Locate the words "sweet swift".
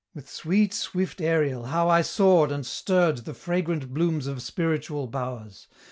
0.27-1.21